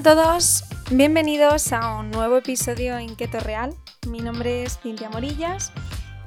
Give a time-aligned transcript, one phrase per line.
[0.00, 3.74] A todos, bienvenidos a un nuevo episodio en Keto Real.
[4.08, 5.72] Mi nombre es Cintia Morillas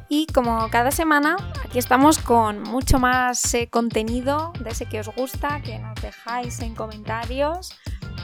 [0.09, 5.07] y como cada semana aquí estamos con mucho más eh, contenido de ese que os
[5.15, 7.73] gusta, que nos dejáis en comentarios,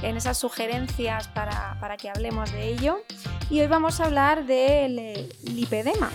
[0.03, 2.99] en esas sugerencias para, para que hablemos de ello.
[3.49, 6.11] Y hoy vamos a hablar del eh, lipedema,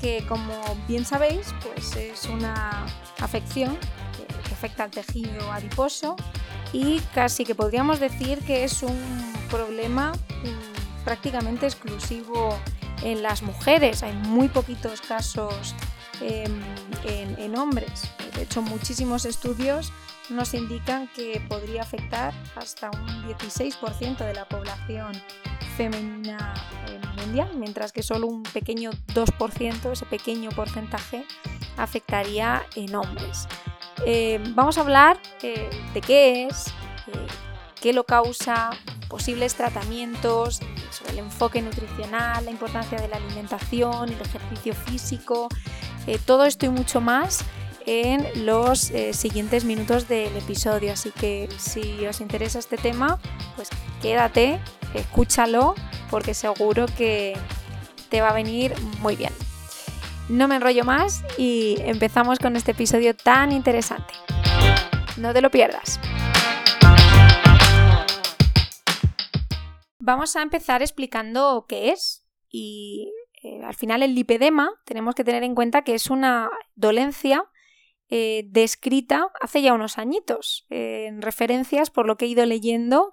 [0.00, 0.58] que como
[0.88, 2.86] bien sabéis pues es una
[3.20, 3.76] afección
[4.16, 6.16] que afecta al tejido adiposo
[6.72, 8.98] y casi que podríamos decir que es un
[9.50, 12.58] problema mm, prácticamente exclusivo
[13.02, 14.02] en las mujeres.
[14.02, 15.74] Hay muy poquitos casos
[16.20, 16.60] em,
[17.04, 18.04] en, hombres.
[18.34, 19.92] De hecho, muchísimos estudios
[20.30, 25.12] nos indican que podría afectar hasta un 16% de la población
[25.76, 26.54] femenina
[26.88, 31.26] eh, mundial, mientras que solo un pequeño 2%, ese pequeño porcentaje,
[31.76, 33.48] afectaría en hombres.
[34.04, 36.68] Eh, vamos a hablar eh, de qué es,
[37.06, 37.26] eh,
[37.80, 38.70] qué lo causa,
[39.08, 45.48] posibles tratamientos, sobre el enfoque nutricional, la importancia de la alimentación, el ejercicio físico,
[46.26, 47.44] todo esto y mucho más
[47.86, 50.92] en los siguientes minutos del episodio.
[50.92, 53.18] Así que si os interesa este tema,
[53.56, 53.68] pues
[54.00, 54.60] quédate,
[54.94, 55.74] escúchalo,
[56.10, 57.36] porque seguro que
[58.08, 59.32] te va a venir muy bien.
[60.28, 64.14] No me enrollo más y empezamos con este episodio tan interesante.
[65.16, 66.00] No te lo pierdas.
[69.98, 75.42] Vamos a empezar explicando qué es y eh, al final el lipedema tenemos que tener
[75.42, 77.44] en cuenta que es una dolencia
[78.08, 83.10] eh, descrita hace ya unos añitos en referencias por lo que he ido leyendo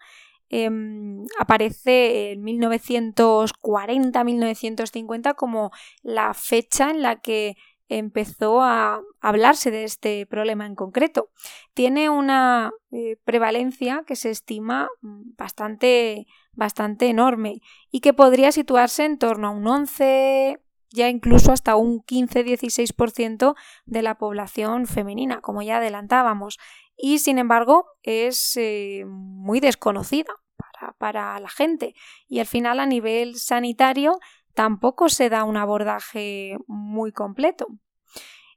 [0.50, 5.70] Em, aparece en 1940-1950 como
[6.02, 7.56] la fecha en la que
[7.90, 11.32] empezó a hablarse de este problema en concreto.
[11.74, 17.62] Tiene una eh, prevalencia que se estima mm, bastante, bastante enorme
[17.92, 20.62] y que podría situarse en torno a un 11,
[20.92, 23.56] ya incluso hasta un 15-16%
[23.86, 26.58] de la población femenina, como ya adelantábamos
[26.98, 31.96] y sin embargo es eh, muy desconocida para, para, la gente
[32.28, 34.20] y al final a nivel sanitario
[34.54, 37.68] tampoco se da un abordaje muy completo.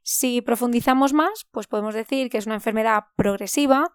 [0.03, 3.85] Si profundizamos más, pues podemos decir que es una enfermedad progresiva,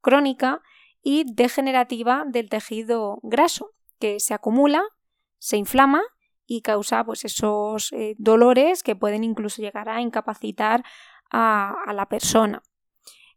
[0.00, 0.62] crónica
[1.02, 4.84] y degenerativa del tejido graso, que se acumula,
[5.38, 6.02] se inflama
[6.56, 10.84] y causa pues, esos eh, dolores que pueden incluso llegar a incapacitar
[11.30, 12.62] a la persona.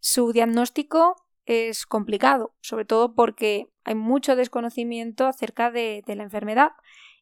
[0.01, 1.15] Su diagnóstico
[1.45, 6.71] es complicado, sobre todo porque hay mucho desconocimiento acerca de, la enfermedad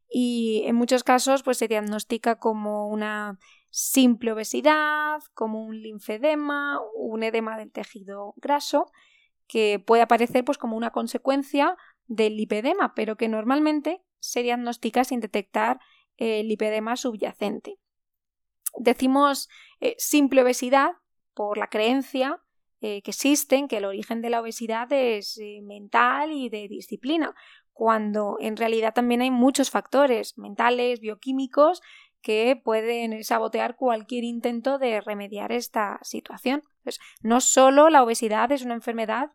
[0.10, 3.38] y en muchos casos pues, se diagnostica como una
[3.70, 8.92] simple obesidad, como un linfedema, un edema del tejido graso,
[9.48, 11.78] que puede aparecer pues, como una consecuencia
[12.08, 15.80] del lipedema, pero que normalmente se diagnostica sin detectar
[16.16, 17.78] el lipedema subyacente.
[18.78, 19.50] Decimos
[19.82, 20.92] eh, simple obesidad
[21.34, 22.42] por la creencia
[22.80, 27.36] eh, que existen, que el origen de la obesidad es eh, mental y de disciplina,
[27.74, 31.82] cuando en realidad también hay muchos factores mentales, bioquímicos,
[32.22, 36.64] que pueden sabotear cualquier intento de remediar esta situación.
[37.22, 39.32] No solo la obesidad es una enfermedad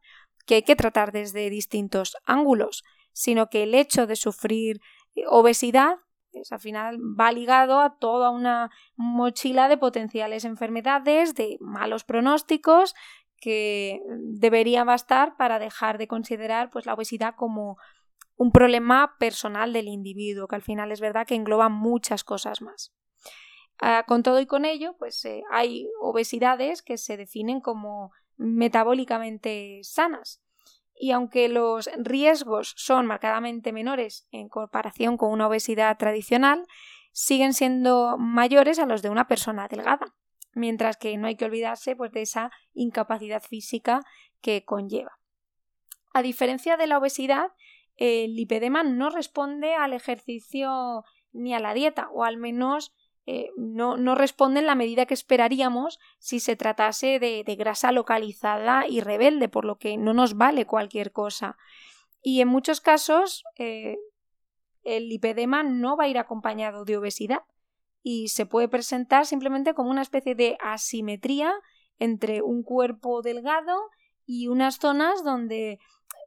[0.47, 2.85] que hay que tratar desde distintos ángulos,
[3.19, 4.81] sino que el hecho de sufrir
[5.17, 5.97] eh, obesidad
[6.31, 12.95] pues, al final va ligado a toda una mochila de potenciales enfermedades, de malos pronósticos
[13.41, 17.77] que debería bastar para dejar de considerar pues, la obesidad como
[18.37, 22.95] un problema personal del individuo, que al final es verdad que engloba muchas cosas más.
[23.81, 29.81] Ah, con todo y con ello, pues eh, hay obesidades que se definen como metabólicamente
[29.83, 30.41] sanas.
[31.01, 36.67] Y aunque los riesgos son marcadamente menores en comparación con una obesidad tradicional,
[37.13, 40.15] siguen siendo mayores a los de una persona delgada
[40.59, 44.03] mientras que no hay que olvidarse pues, de esa incapacidad física
[44.41, 45.19] que conlleva.
[46.13, 47.53] A diferencia de la obesidad,
[47.97, 52.95] el lipedema no responde al ejercicio ni a la dieta, o al menos
[53.31, 58.87] eh, no, no, responde en la medida que esperaríamos si se tratase de, grasa localizada
[58.89, 61.59] y rebelde, por lo que no nos vale cualquier cosa.
[62.23, 63.99] Y en muchos casos eh,
[64.83, 67.43] el lipedema no va a ir acompañado de obesidad,
[68.03, 71.53] y se puede presentar simplemente como una especie de asimetría
[71.99, 73.77] entre un cuerpo delgado
[74.25, 75.81] y unas zonas donde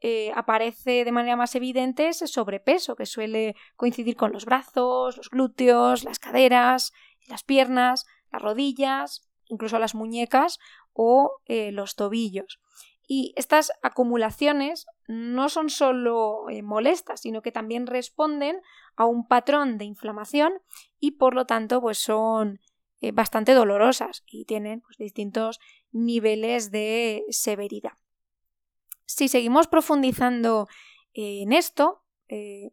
[0.03, 5.30] eh, aparece de manera más evidente ese sobrepeso que suele coincidir con los brazos, los
[5.30, 6.92] glúteos, las caderas,
[7.27, 10.57] las piernas, las rodillas, incluso las muñecas
[10.94, 12.59] o eh, los tobillos.
[13.07, 18.59] Y estas acumulaciones no son solo eh, molestas, sino que también responden
[18.95, 20.53] a un patrón de inflamación
[21.00, 22.59] y por lo tanto pues son
[23.13, 25.59] bastante dolorosas y tienen pues, distintos
[25.92, 27.94] niveles de severidad.
[29.16, 30.68] Si seguimos profundizando
[31.13, 32.72] en esto, eh,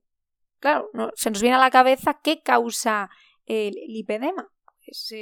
[0.61, 3.11] claro, se nos viene a la cabeza qué causa
[3.47, 4.49] el lipedema.
[4.85, 5.15] Pues,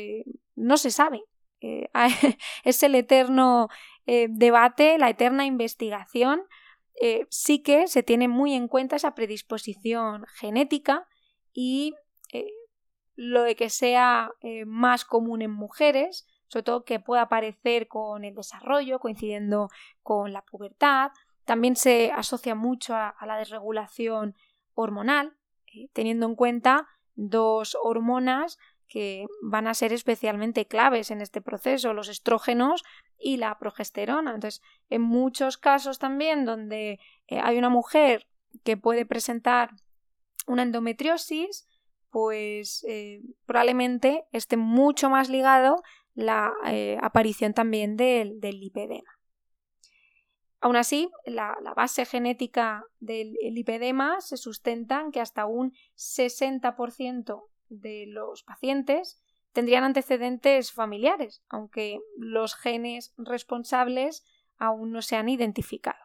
[0.55, 1.23] no se sabe.
[2.65, 3.69] es el eterno
[4.07, 6.43] eh, debate, la eterna investigación,
[7.03, 11.09] eh, sí que se tiene muy en cuenta esa predisposición genética
[11.53, 11.95] y
[12.33, 12.47] eh,
[13.17, 14.31] lo de que sea
[14.67, 19.69] más común en mujeres, sobre todo que pueda aparecer con el desarrollo, coincidiendo
[20.03, 21.11] con la pubertad.
[21.45, 24.35] También se asocia mucho a la desregulación
[24.75, 25.37] hormonal,
[25.93, 28.59] teniendo en cuenta dos hormonas
[28.89, 32.85] que van a ser especialmente claves en este proceso, los estrógenos
[33.19, 34.35] y la progesterona.
[34.35, 38.29] Entonces, en muchos casos también donde eh, hay una mujer
[38.65, 39.71] que puede presentar
[40.47, 41.67] una endometriosis,
[42.11, 45.83] pues eh, probablemente esté mucho más ligado
[46.17, 49.21] la eh, aparición también del, lipedema.
[50.61, 58.07] Aún así, la, base genética del lipedema se sustenta en que hasta un 60% de
[58.09, 59.23] los pacientes
[59.53, 64.25] tendrían antecedentes familiares, aunque los genes responsables
[64.57, 66.03] aún no se han identificado.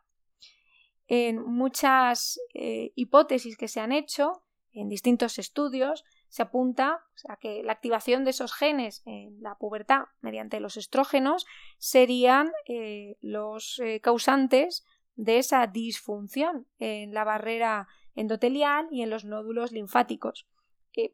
[1.08, 4.44] En muchas eh, hipótesis que se han hecho,
[4.74, 10.06] en distintos estudios, se apunta a que la activación de esos genes en la pubertad
[10.22, 11.46] mediante los estrógenos
[11.78, 14.84] serían eh, los eh, causantes
[15.16, 20.48] de esa disfunción en la barrera endotelial y en los nódulos linfáticos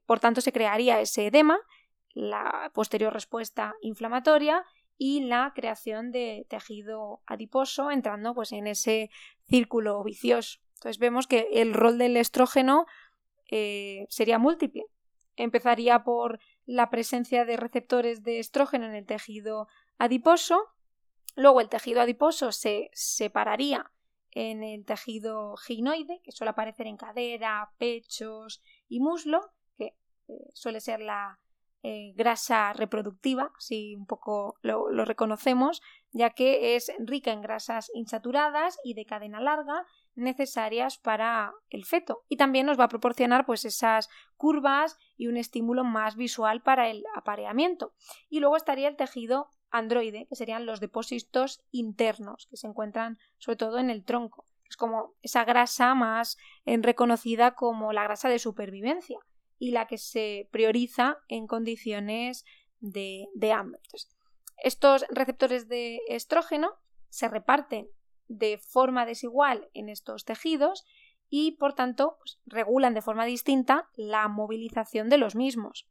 [0.06, 1.60] por tanto, se crearía ese edema,
[2.14, 4.66] la posterior respuesta inflamatoria
[4.98, 9.12] y la creación de tejido adiposo entrando pues, en ese
[9.48, 10.60] círculo vicioso.
[10.76, 12.86] Entonces vemos que el rol del estrógeno
[13.50, 14.86] eh, sería múltiple.
[15.38, 19.68] Empezaría por la presencia de receptores de estrógeno en el tejido
[19.98, 20.62] adiposo,
[21.36, 23.92] luego el tejido adiposo se separaría
[24.32, 29.96] en el tejido ginoide, que suele aparecer en cadera, pechos y muslo, eh,
[30.54, 31.40] suele ser la
[31.84, 35.82] eh, grasa reproductiva, si un poco lo, reconocemos,
[36.12, 39.86] ya que es rica en grasas insaturadas y de cadena larga
[40.18, 42.24] necesarias para el feto.
[42.28, 46.90] Y también nos va a proporcionar pues esas curvas y un estímulo más visual para
[46.90, 47.94] el apareamiento.
[48.30, 53.58] Y luego estaría el tejido androide que serían los depósitos internos que se encuentran sobre
[53.58, 54.46] todo en el tronco.
[54.70, 59.20] Es como esa grasa más eh, reconocida como la grasa de supervivencia
[59.60, 62.46] y la que se prioriza en condiciones
[62.80, 63.82] de, hambre.
[64.64, 66.74] estos receptores de estrógeno
[67.10, 67.90] se reparten
[68.28, 70.86] de forma desigual en estos tejidos
[71.30, 75.88] y, por tanto, pues, regulan de forma distinta la movilización de los mismos.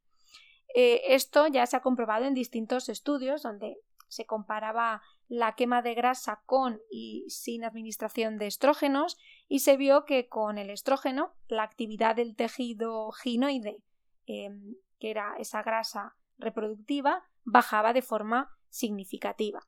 [0.74, 3.76] Eh, esto ya se ha comprobado en distintos estudios donde
[4.08, 10.04] se comparaba la quema de grasa con y sin administración de estrógenos y se vio
[10.04, 13.82] que con el estrógeno la actividad del tejido ginoide,
[14.26, 19.60] em, que era esa grasa reproductiva, bajaba de forma significativa.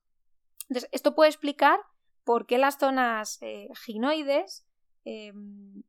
[0.69, 1.81] Entonces, esto puede explicar
[2.29, 4.67] por qué las zonas eh, ginoides
[5.07, 5.83] em,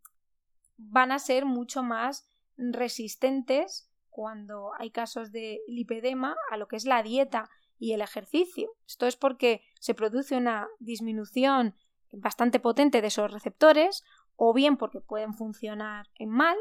[0.77, 6.85] van a ser mucho más resistentes cuando hay casos de lipedema a lo que es
[6.85, 8.71] la dieta y el ejercicio.
[8.87, 11.75] Esto es porque se produce una disminución
[12.13, 14.05] bastante potente de esos receptores,
[14.37, 16.55] o bien porque pueden funcionar en mal,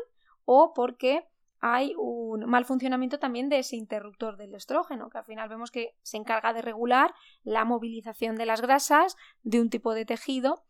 [0.45, 1.29] o porque
[1.61, 5.97] hay un mal funcionamiento también de ese interruptor del estrógeno, que al final vemos que
[6.03, 10.65] se encarga de regular la movilización de las grasas de un tipo de tejido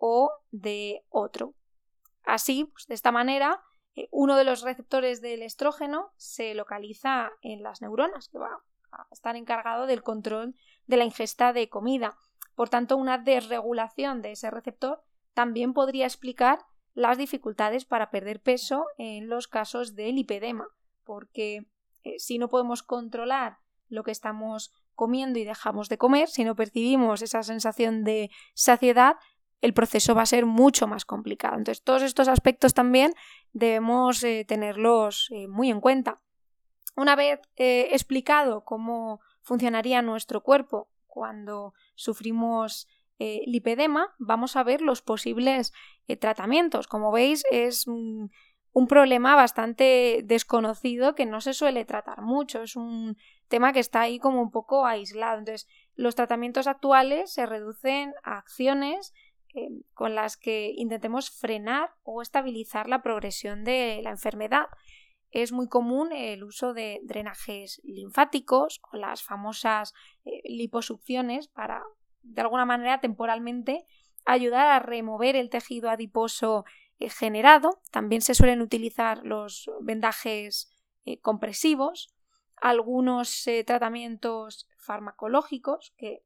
[0.00, 1.54] o de otro.
[2.24, 3.62] Así, pues, de esta manera,
[3.96, 8.62] eh, uno de los receptores del estrógeno se localiza en las neuronas, que va
[9.10, 10.54] estar encargado del control
[10.86, 12.16] de la ingesta de comida.
[12.54, 16.60] Por tanto, una desregulación de ese receptor también podría explicar
[16.94, 20.68] las dificultades para perder peso en los casos de lipedema,
[21.04, 21.66] porque
[22.04, 23.58] eh, si no podemos controlar
[23.88, 29.16] lo que estamos comiendo y dejamos de comer, si no percibimos esa sensación de saciedad,
[29.60, 31.56] el proceso va a ser mucho más complicado.
[31.56, 33.12] Entonces, todos estos aspectos también
[33.52, 36.20] debemos eh, tenerlos eh, muy en cuenta.
[36.96, 42.86] Una vez explicado cómo funcionaría nuestro cuerpo cuando sufrimos
[43.18, 45.72] eh, lipedema, vamos a ver los posibles
[46.08, 46.86] eh, tratamientos.
[46.88, 48.30] Como veis, es un
[48.88, 52.62] problema bastante desconocido que no se suele tratar mucho.
[52.62, 53.16] Es un
[53.48, 55.38] tema que está ahí como un poco aislado.
[55.38, 59.12] Entonces, los tratamientos actuales se reducen a acciones
[59.54, 64.66] eh, con las que intentemos frenar o estabilizar la progresión de la enfermedad.
[65.30, 69.94] Es muy común el uso de drenajes linfáticos o las famosas
[70.24, 71.84] eh, liposucciones para,
[72.24, 73.86] de alguna manera, temporalmente
[74.26, 76.64] ayudar a remover el tejido adiposo
[76.98, 77.80] eh, generado.
[77.90, 80.70] También se suelen utilizar los vendajes
[81.20, 82.14] compresivos,
[82.56, 86.22] algunos tratamientos farmacológicos que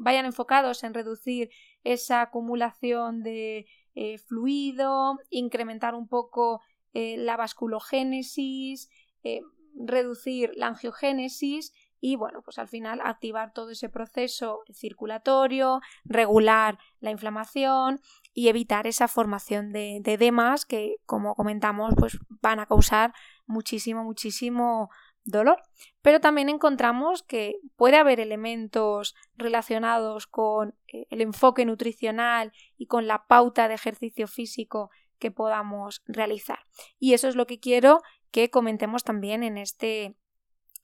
[0.00, 1.50] vayan enfocados en reducir
[1.84, 6.62] esa acumulación de eh, fluido, incrementar un poco
[6.94, 8.88] eh, la vasculogénesis,
[9.22, 9.42] eh,
[9.74, 17.12] reducir la angiogénesis y bueno, pues al final activar todo ese proceso circulatorio, regular la
[17.12, 18.00] inflamación
[18.34, 23.14] y evitar esa formación de, de edemas que, como comentamos, pues van a causar
[23.46, 24.90] muchísimo, muchísimo
[25.22, 25.62] dolor.
[26.02, 33.06] Pero también encontramos que puede haber elementos relacionados con eh, el enfoque nutricional y con
[33.06, 34.90] la pauta de ejercicio físico
[35.20, 36.58] que podamos realizar.
[36.98, 40.16] Y eso es lo que quiero que comentemos también en este,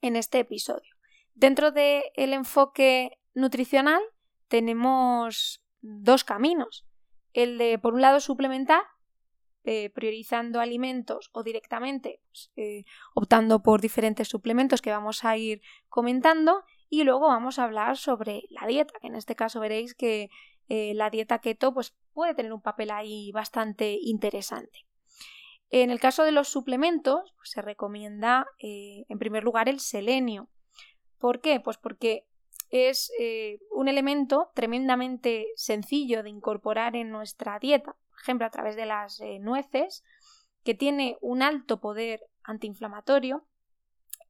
[0.01, 0.98] en este episodio.
[1.39, 2.03] Dentro del
[2.33, 4.03] enfoque nutricional
[4.49, 6.85] tenemos dos caminos.
[7.33, 8.83] El de, por un lado, suplementar
[9.63, 15.63] eh, priorizando alimentos o directamente pues, eh, optando por diferentes suplementos que vamos a ir
[15.89, 20.31] comentando y luego vamos a hablar sobre la dieta, que en este caso veréis que
[20.69, 24.89] eh, la dieta keto pues, puede tener un papel ahí bastante interesante.
[25.71, 30.49] En el caso de los suplementos, pues, se recomienda en primer lugar el selenio.
[31.19, 31.61] ¿Por qué?
[31.61, 32.27] Pues porque
[32.71, 33.11] es
[33.71, 39.39] un elemento tremendamente sencillo de incorporar en nuestra dieta ejemplo, a través de las eh,
[39.39, 40.05] nueces,
[40.65, 43.47] que tiene un alto poder antiinflamatorio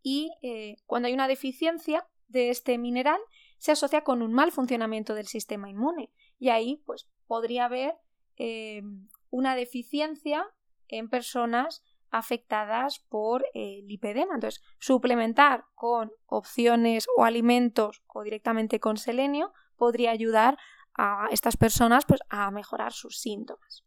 [0.03, 3.21] y eh, cuando hay una deficiencia de este mineral
[3.59, 7.95] se asocia con un mal funcionamiento del sistema inmune y ahí pues podría haber
[8.37, 8.83] eh,
[9.31, 10.47] una deficiencia
[10.89, 14.35] en personas afectadas por lipedema.
[14.35, 20.59] Entonces, suplementar con opciones o alimentos o directamente con selenio podría ayudar
[20.95, 23.85] a estas personas pues, a mejorar sus síntomas.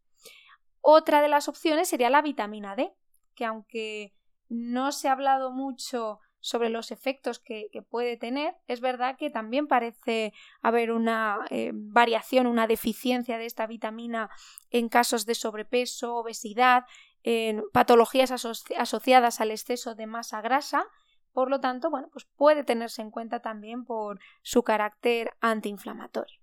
[0.80, 2.92] Otra de las opciones sería la vitamina D,
[3.36, 4.16] que aunque
[4.50, 9.68] no se ha hablado mucho sobre los efectos que, puede tener, es verdad que también
[9.68, 14.30] parece haber una eh, variación, una deficiencia de esta vitamina
[14.72, 16.86] en casos de sobrepeso, obesidad,
[17.24, 20.86] en patologías asociadas al exceso de masa grasa.
[21.34, 26.40] Por lo tanto, bueno, pues puede tenerse en cuenta también por su carácter antiinflamatorio.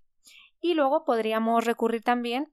[0.61, 2.51] Y luego podríamos recurrir también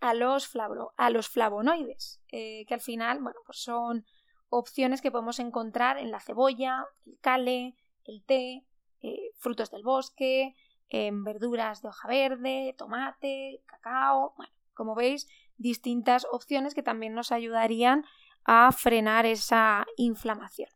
[0.00, 0.52] a los,
[0.96, 4.04] a los flavonoides, eh, que al final bueno, pues son
[4.50, 8.64] opciones que podemos encontrar en la cebolla, el cale, el té,
[9.00, 10.54] eh, frutos del bosque,
[10.88, 14.34] en verduras de hoja verde, tomate, cacao.
[14.36, 18.04] Bueno, como veis, distintas opciones que también nos ayudarían
[18.44, 20.68] a frenar esa inflamación.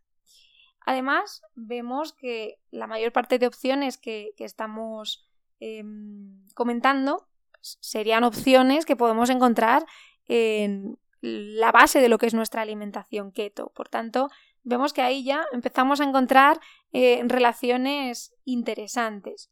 [0.87, 5.29] Además, vemos que la mayor parte de opciones que, estamos
[5.61, 7.27] Em, comentando
[7.61, 9.85] serían opciones que podemos encontrar
[10.27, 13.73] en la base de lo que es nuestra alimentación keto.
[13.75, 14.31] Por tanto,
[14.63, 16.61] vemos que ahí ya empezamos a encontrar
[16.93, 19.51] eh, relaciones interesantes.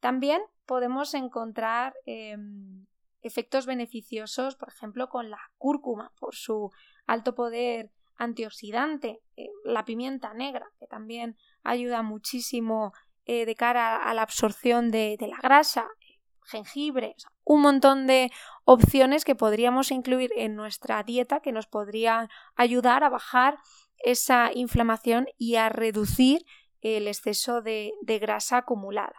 [0.00, 2.86] También podemos encontrar em,
[3.22, 6.70] efectos beneficiosos, por ejemplo, con la cúrcuma, por su
[7.06, 12.92] alto poder antioxidante, eh, la pimienta negra, que también ayuda muchísimo
[13.24, 15.88] eh, de cara a la absorción de, la grasa,
[16.44, 17.14] jengibre,
[17.44, 18.30] un montón de
[18.64, 23.58] opciones que podríamos incluir en nuestra dieta que nos podrían ayudar a bajar
[23.98, 26.44] esa inflamación y a reducir
[26.80, 29.14] el exceso de, de grasa acumulada.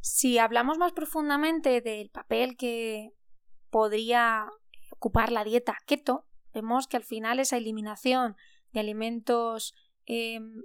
[0.00, 3.12] Si hablamos más profundamente del papel que
[3.70, 4.46] podría
[4.90, 8.36] ocupar la dieta keto, vemos que al final esa eliminación
[8.72, 9.74] de alimentos
[10.06, 10.62] em,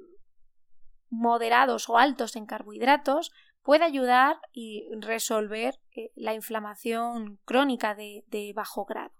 [1.10, 8.86] moderados o altos en carbohidratos puede ayudar y resolver eh, la inflamación crónica de, bajo
[8.86, 9.14] grado.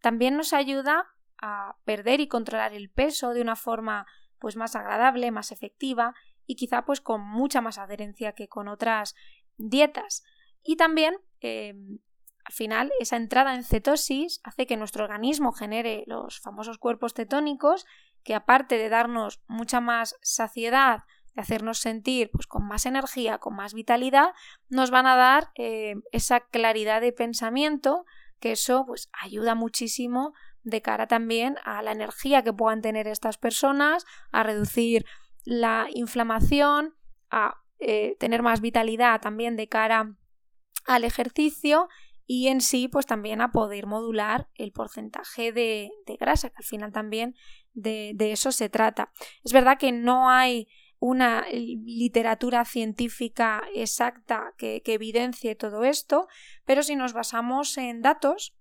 [0.00, 1.06] También nos ayuda
[1.38, 4.06] a perder y controlar el peso de una forma
[4.38, 6.14] pues más agradable, más efectiva
[6.46, 9.14] y quizá pues con mucha más adherencia que con otras
[9.56, 10.24] dietas.
[10.62, 11.98] Y también em,
[12.44, 17.86] al final esa entrada en cetosis hace que nuestro organismo genere los famosos cuerpos cetónicos
[18.22, 23.54] que aparte de darnos mucha más saciedad de hacernos sentir pues, con más energía, con
[23.54, 24.30] más vitalidad,
[24.68, 28.04] nos van a dar eh, esa claridad de pensamiento
[28.40, 30.32] que eso pues ayuda muchísimo
[30.62, 35.04] de cara también a la energía que puedan tener estas personas, a reducir
[35.44, 36.94] la inflamación,
[37.30, 40.16] a eh, tener más vitalidad también de cara
[40.86, 41.88] al ejercicio
[42.26, 46.92] y en sí pues también a poder modular el porcentaje de, grasa, que al final
[46.92, 47.34] también
[47.72, 49.12] de, eso se trata.
[49.44, 50.68] Es verdad que no hay
[50.98, 56.26] una literatura científica exacta que, evidencie todo esto,
[56.64, 58.56] pero si nos basamos en datos,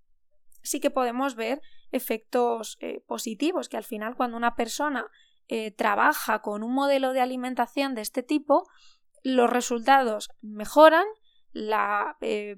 [0.61, 5.07] sí que podemos ver efectos eh, positivos, que al final cuando una persona
[5.47, 8.67] eh, trabaja con un modelo de alimentación de este tipo,
[9.25, 11.05] los resultados mejoran,
[11.51, 12.55] la eh,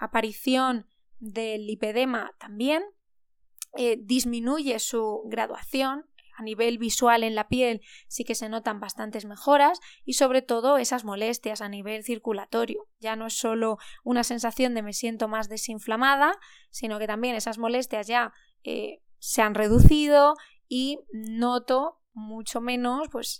[0.00, 0.86] aparición
[1.18, 2.82] del lipedema también,
[3.76, 6.06] eh, disminuye su graduación,
[6.38, 10.76] a nivel visual en la piel sí que se notan bastantes mejoras y sobre todo
[10.76, 12.88] esas molestias a nivel circulatorio.
[12.98, 16.34] Ya no es solo una sensación de me siento más desinflamada,
[16.70, 18.32] sino que también esas molestias ya
[18.64, 20.34] eh, se han reducido
[20.68, 23.38] y noto mucho menos pues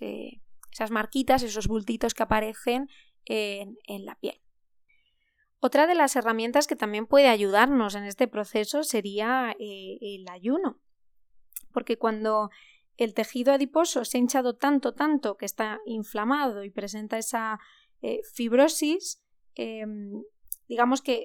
[0.76, 2.88] esas marquitas, esos bultitos que aparecen
[3.25, 4.40] en, la piel.
[5.59, 10.78] Otra de las herramientas que también puede ayudarnos en este proceso sería eh, el ayuno,
[11.73, 12.50] porque cuando
[12.99, 17.59] el tejido adiposo se ha hinchado tanto, tanto que está inflamado y presenta esa
[18.02, 19.23] eh, fibrosis,
[19.54, 20.23] em,
[20.68, 21.25] digamos que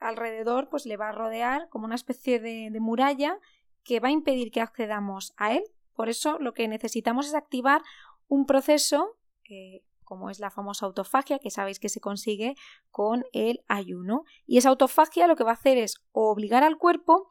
[0.00, 3.38] alrededor pues le va a rodear como una especie de muralla
[3.84, 5.62] que va a impedir que accedamos a él.
[5.94, 7.82] Por eso lo que necesitamos es activar
[8.28, 9.16] un proceso
[9.48, 12.54] eh, como es la famosa autofagia, que sabéis que se consigue
[12.90, 14.24] con el ayuno.
[14.46, 17.28] Y esa autofagia lo que va a hacer es obligar al cuerpo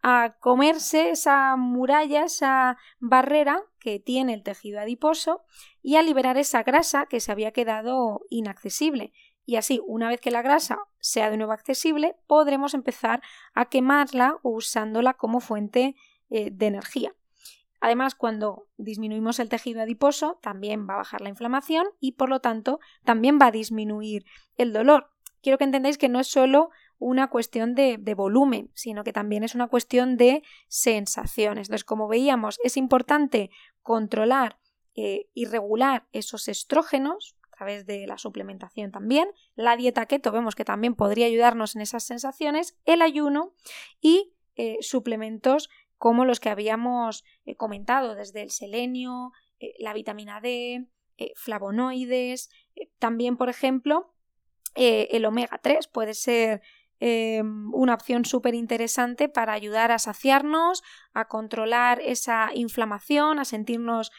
[0.00, 5.42] a comerse esa muralla, esa barrera que tiene el tejido adiposo
[5.82, 9.12] y a liberar esa grasa que se había quedado inaccesible.
[9.44, 13.22] Y así, una vez que la grasa sea de nuevo accesible, podremos empezar
[13.54, 15.96] a quemarla usándola como fuente
[16.28, 17.12] eh, de energía.
[17.80, 22.40] Además, cuando disminuimos el tejido adiposo, también va a bajar la inflamación y por lo
[22.40, 24.24] tanto también va a disminuir
[24.56, 25.10] el dolor.
[25.42, 29.54] Quiero que entendáis que no es solo una cuestión de, volumen, sino que también es
[29.54, 31.68] una cuestión de sensaciones.
[31.68, 34.58] Entonces, como veíamos, es importante controlar
[34.94, 40.54] eh, y regular esos estrógenos a través de la suplementación también, la dieta keto vemos
[40.54, 43.52] que también podría ayudarnos en esas sensaciones, el ayuno
[44.00, 50.40] y eh, suplementos como los que habíamos eh, comentado, desde el selenio, eh, la vitamina
[50.40, 52.48] D, eh, flavonoides,
[52.98, 54.14] también, por ejemplo,
[54.74, 56.62] el omega 3 puede ser
[57.00, 60.82] una opción súper interesante para ayudar a saciarnos,
[61.12, 64.12] a controlar esa inflamación, a sentirnos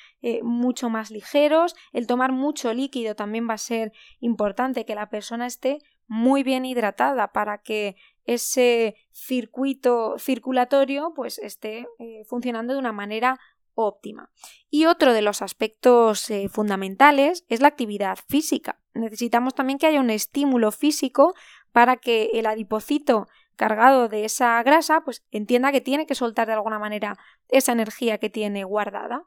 [0.44, 1.74] mucho más ligeros.
[1.94, 5.80] El tomar mucho líquido también va a ser importante, que la persona esté
[6.12, 7.96] muy bien hidratada para que
[8.26, 13.40] ese circuito circulatorio pues esté eh, funcionando de una manera
[13.76, 14.30] óptima.
[14.70, 18.82] Y otro de los aspectos eh, fundamentales es la actividad física.
[18.94, 21.34] Necesitamos también que haya un estímulo físico
[21.72, 26.54] para que el adipocito cargado de esa grasa pues entienda que tiene que soltar de
[26.56, 29.24] alguna manera esa energía que tiene guardada.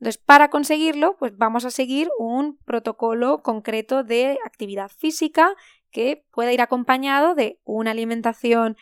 [0.00, 5.54] Entonces, para conseguirlo, pues vamos a seguir un protocolo concreto de actividad física
[5.94, 8.76] que pueda ir acompañado de una alimentación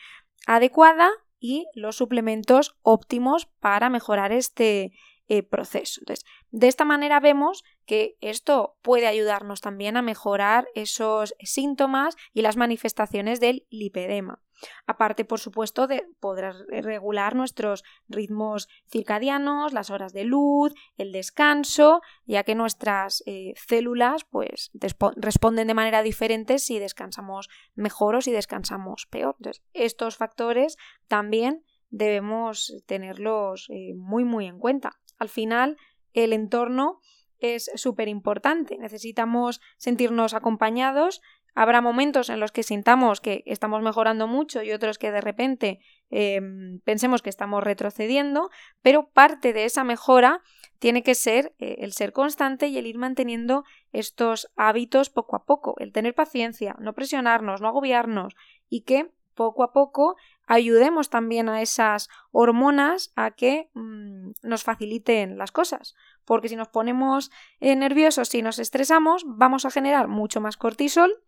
[0.47, 4.91] adecuada y los suplementos óptimos para mejorar este
[5.27, 6.01] eh, proceso.
[6.01, 12.41] Entonces, de esta manera vemos que esto puede ayudarnos también a mejorar esos síntomas y
[12.41, 14.41] las manifestaciones del lipedema.
[14.87, 22.01] Aparte, por supuesto, de poder regular nuestros ritmos circadianos, las horas de luz, el descanso,
[22.25, 24.71] ya que nuestras eh, células pues,
[25.15, 29.35] responden de manera diferente si descansamos mejor o si descansamos peor.
[29.73, 34.99] Estos factores también debemos tenerlos eh, muy muy en cuenta.
[35.17, 35.77] Al final,
[36.13, 36.99] el entorno
[37.39, 38.77] es súper importante.
[38.77, 41.21] Necesitamos sentirnos acompañados.
[41.55, 45.79] Habrá momentos en los que sintamos que estamos mejorando mucho y otros que de repente
[46.09, 48.49] em, pensemos que estamos retrocediendo,
[48.81, 50.41] pero parte de esa mejora
[50.79, 55.45] tiene que ser eh, el ser constante y el ir manteniendo estos hábitos poco a
[55.45, 58.35] poco, el tener paciencia, no presionarnos, no agobiarnos
[58.69, 60.15] y que poco a poco
[60.47, 65.95] ayudemos también a esas hormonas a que mm, nos faciliten las cosas.
[66.25, 71.23] Porque si nos ponemos eh, nerviosos y nos estresamos, vamos a generar mucho más cortisol,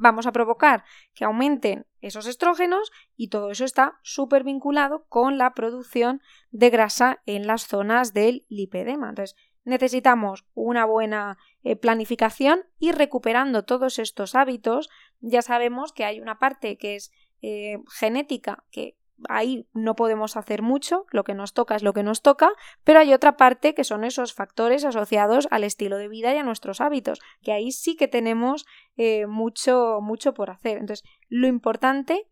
[0.00, 5.54] vamos a provocar que aumenten esos estrógenos y todo eso está súper vinculado con la
[5.54, 9.10] producción de grasa en las zonas del lipedema.
[9.10, 14.88] Entonces, necesitamos una buena eh, planificación y recuperando todos estos hábitos,
[15.20, 18.96] ya sabemos que hay una parte que es eh, genética que
[19.28, 22.52] ahí no podemos hacer mucho, lo que nos toca es lo que nos toca,
[22.84, 26.42] pero hay otra parte que son esos factores asociados al estilo de vida y a
[26.42, 30.78] nuestros hábitos, que ahí sí que tenemos eh, mucho, mucho por hacer.
[30.78, 32.26] Entonces, lo importante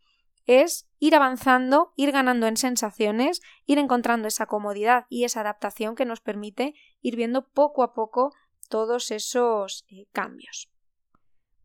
[0.47, 6.05] es ir avanzando, ir ganando en sensaciones, ir encontrando esa comodidad y esa adaptación que
[6.05, 8.33] nos permite ir viendo poco a poco
[8.69, 10.71] todos esos eh, cambios.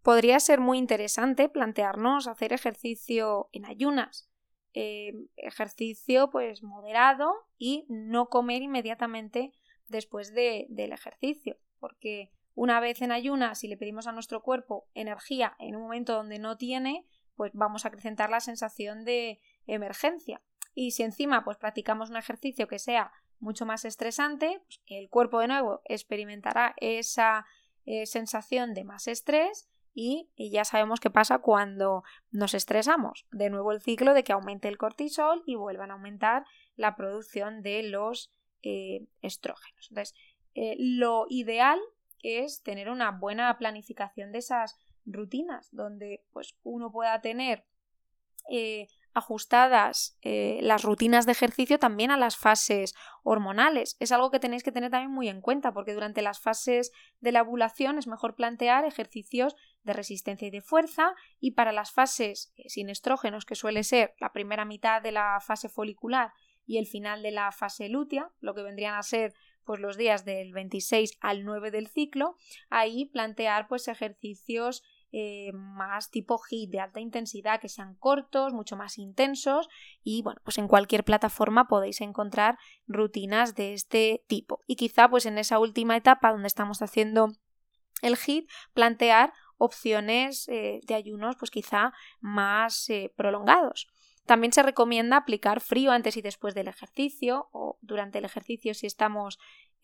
[0.01, 4.29] Podría ser muy interesante plantearnos hacer ejercicio en ayunas,
[4.77, 9.53] eh, ejercicio pues moderado y no comer inmediatamente
[9.87, 15.55] después del ejercicio, porque una vez en ayunas, si le pedimos a nuestro cuerpo energía
[15.59, 17.07] en un momento donde no tiene,
[17.37, 20.41] pues vamos a acrecentar la sensación de emergencia.
[20.73, 25.39] Y si encima pues practicamos un ejercicio que sea mucho más estresante, pues, el cuerpo
[25.39, 27.45] de nuevo experimentará esa
[27.85, 33.25] eh, sensación de más estrés y, ya sabemos qué pasa cuando nos estresamos.
[33.31, 37.63] De nuevo el ciclo de que aumente el cortisol y vuelvan a aumentar la producción
[37.63, 38.29] de los
[38.61, 39.87] eh, estrógenos.
[39.89, 40.13] Entonces,
[40.53, 41.79] eh, lo ideal
[42.21, 47.63] es tener una buena planificación de esas rutinas, donde pues, uno pueda tener
[48.51, 53.95] eh, ajustadas las rutinas de ejercicio también a las fases hormonales.
[54.01, 57.31] Es algo que tenéis que tener también muy en cuenta porque durante las fases de
[57.31, 59.55] la ovulación es mejor plantear ejercicios
[59.85, 64.13] de resistencia y de fuerza y para las fases eh, sin estrógenos, que suele ser
[64.19, 66.31] la primera mitad de la fase folicular
[66.65, 70.25] y el final de la fase lútea, lo que vendrían a ser pues los días
[70.25, 72.35] del 26 al 9 del ciclo,
[72.69, 78.75] ahí plantear pues ejercicios eh, más tipo hit de alta intensidad, que sean cortos, mucho
[78.75, 79.69] más intensos
[80.03, 84.61] y bueno, pues en cualquier plataforma podéis encontrar rutinas de este tipo.
[84.67, 87.31] Y quizá pues en esa última etapa donde estamos haciendo
[88.01, 93.87] el hit, plantear opciones eh, de ayunos pues quizá más eh, prolongados.
[94.25, 98.87] También se recomienda aplicar frío antes y después del ejercicio o durante el ejercicio si
[98.87, 99.37] estamos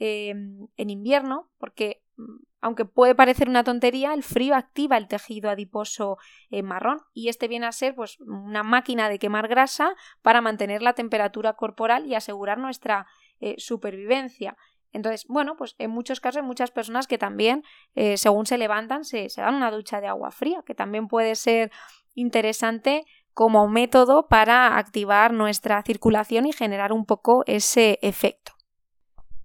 [0.03, 6.17] en invierno, porque mm, aunque puede parecer una tontería, el frío activa el tejido adiposo
[6.51, 10.83] eh, marrón y este viene a ser pues, una máquina de quemar grasa para mantener
[10.83, 13.07] la temperatura corporal y asegurar nuestra
[13.39, 14.55] eh, supervivencia.
[14.93, 17.63] Entonces, bueno, pues en muchos casos hay muchas personas que también,
[17.95, 21.71] eh, según se levantan, se, dan una ducha de agua fría, que también puede ser
[22.13, 28.51] interesante como método para activar nuestra circulación y generar un poco ese efecto.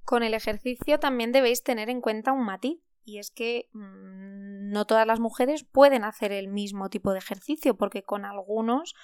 [0.04, 4.84] Con el ejercicio también debéis tener en cuenta un matiz y es que mm, no
[4.84, 8.94] todas las mujeres pueden hacer el mismo tipo de ejercicio porque con algunos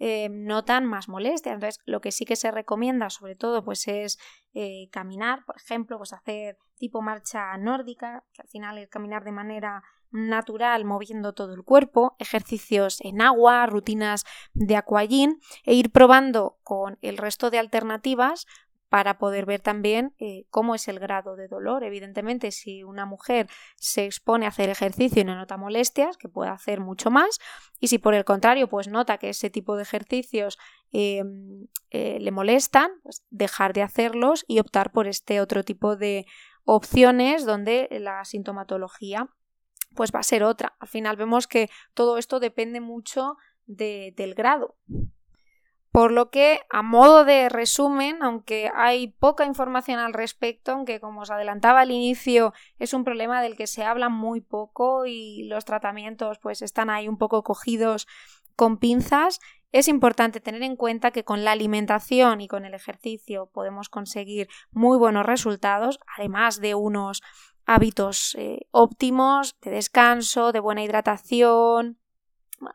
[0.00, 1.52] eh, notan más molestia.
[1.52, 4.18] Entonces, lo que sí que se recomienda, sobre todo, pues es
[4.54, 9.32] eh, caminar, por ejemplo, pues hacer tipo marcha nórdica, que al final es caminar de
[9.32, 16.58] manera natural, moviendo todo el cuerpo, ejercicios en agua, rutinas de aquagym e ir probando
[16.62, 18.46] con el resto de alternativas
[18.90, 21.84] para poder ver también eh, cómo es el grado de dolor.
[21.84, 26.50] Evidentemente, si una mujer se expone a hacer ejercicio y no nota molestias, que puede
[26.50, 27.38] hacer mucho más,
[27.78, 30.58] y si por el contrario, pues nota que ese tipo de ejercicios
[30.90, 36.26] em, eh, le molestan, pues dejar de hacerlos y optar por este otro tipo de
[36.64, 39.28] opciones donde la sintomatología
[39.94, 40.74] pues va a ser otra.
[40.80, 44.76] Al final vemos que todo esto depende mucho del grado.
[45.92, 51.22] Por lo que, a modo de resumen, aunque hay poca información al respecto, aunque como
[51.22, 55.64] os adelantaba al inicio, es un problema del que se habla muy poco y los
[55.64, 58.06] tratamientos pues están ahí un poco cogidos
[58.54, 59.40] con pinzas,
[59.72, 64.48] es importante tener en cuenta que con la alimentación y con el ejercicio podemos conseguir
[64.72, 67.22] muy buenos resultados, además de unos
[67.66, 71.98] hábitos eh, óptimos de descanso, de buena hidratación,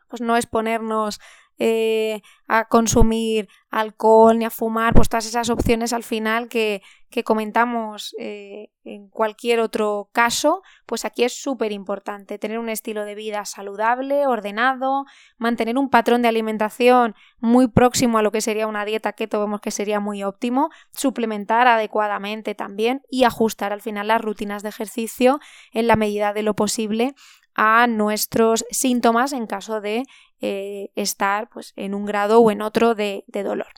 [0.08, 1.20] pues no exponernos
[1.58, 6.82] eh, a consumir alcohol ni a fumar, pues todas esas opciones al final que,
[7.24, 13.14] comentamos eh, en cualquier otro caso, pues aquí es súper importante tener un estilo de
[13.14, 15.06] vida saludable, ordenado,
[15.38, 19.62] mantener un patrón de alimentación muy próximo a lo que sería una dieta keto, vemos
[19.62, 25.40] que sería muy óptimo, suplementar adecuadamente también y ajustar al final las rutinas de ejercicio
[25.72, 27.14] en la medida de lo posible
[27.56, 30.04] a nuestros síntomas en caso de
[30.40, 33.72] eh, estar pues, en un grado o en otro de, dolor.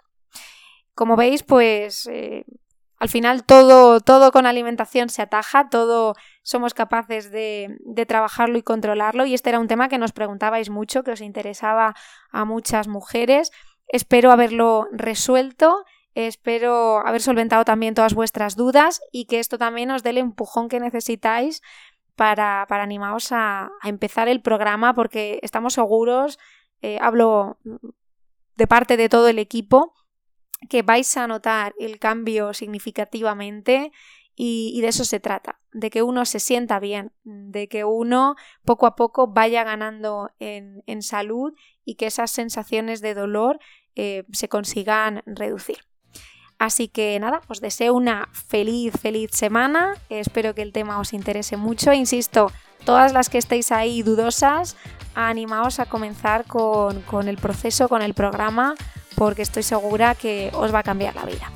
[0.94, 2.44] Como veis, pues eh,
[2.98, 8.62] al final todo, todo con alimentación se ataja, todo somos capaces de, de, trabajarlo y
[8.62, 11.94] controlarlo y este era un tema que nos preguntabais mucho, que os interesaba
[12.32, 13.52] a muchas mujeres.
[13.86, 15.84] Espero haberlo resuelto.
[16.14, 20.68] Espero haber solventado también todas vuestras dudas y que esto también os dé el empujón
[20.68, 21.62] que necesitáis
[22.18, 26.40] para, animaros a, empezar el programa porque estamos seguros,
[26.82, 27.58] eh, hablo
[28.56, 29.94] de parte de todo el equipo
[30.68, 33.92] que vais a notar el cambio significativamente
[34.34, 38.86] y, de eso se trata, de que uno se sienta bien, de que uno poco
[38.86, 41.52] a poco vaya ganando en, salud
[41.84, 43.60] y que esas sensaciones de dolor
[43.94, 45.78] eh, se consigan reducir.
[46.58, 49.94] Así que nada, os deseo una feliz, feliz semana.
[50.08, 51.92] Espero que el tema os interese mucho.
[51.92, 52.50] Insisto,
[52.84, 54.76] todas las que estéis ahí dudosas,
[55.14, 58.74] animaos a comenzar con, con el proceso, con el programa,
[59.14, 61.50] porque estoy segura que os va a cambiar la vida.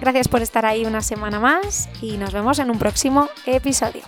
[0.00, 4.02] Gracias por estar ahí una semana más y nos vemos en un próximo episodio.